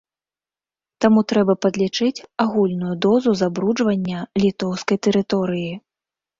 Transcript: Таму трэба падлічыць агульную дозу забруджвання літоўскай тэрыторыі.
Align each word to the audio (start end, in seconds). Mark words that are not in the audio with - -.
Таму 1.05 1.23
трэба 1.31 1.55
падлічыць 1.65 2.25
агульную 2.45 2.95
дозу 3.07 3.35
забруджвання 3.45 4.19
літоўскай 4.47 4.97
тэрыторыі. 5.09 5.73